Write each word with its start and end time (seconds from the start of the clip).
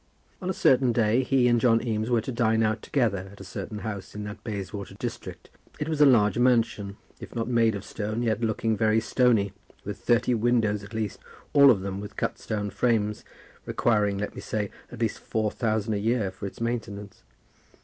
On 0.41 0.49
a 0.49 0.51
certain 0.51 0.91
day 0.91 1.21
he 1.21 1.47
and 1.47 1.61
John 1.61 1.79
Eames 1.85 2.09
were 2.09 2.21
to 2.21 2.31
dine 2.31 2.63
out 2.63 2.81
together 2.81 3.29
at 3.31 3.39
a 3.39 3.43
certain 3.43 3.77
house 3.85 4.15
in 4.15 4.23
that 4.23 4.43
Bayswater 4.43 4.95
district. 4.95 5.51
It 5.77 5.87
was 5.87 6.01
a 6.01 6.07
large 6.07 6.39
mansion, 6.39 6.97
if 7.19 7.35
not 7.35 7.47
made 7.47 7.75
of 7.75 7.85
stone 7.85 8.23
yet 8.23 8.41
looking 8.41 8.75
very 8.75 8.99
stony, 8.99 9.53
with 9.83 9.99
thirty 9.99 10.33
windows 10.33 10.83
at 10.83 10.95
least, 10.95 11.19
all 11.53 11.69
of 11.69 11.81
them 11.81 12.01
with 12.01 12.15
cut 12.17 12.39
stone 12.39 12.71
frames, 12.71 13.23
requiring, 13.67 14.17
let 14.17 14.33
me 14.33 14.41
say, 14.41 14.71
at 14.91 14.99
least 15.01 15.19
four 15.19 15.51
thousand 15.51 15.93
a 15.93 15.99
year 15.99 16.31
for 16.31 16.47
its 16.47 16.59
maintenance. 16.59 17.21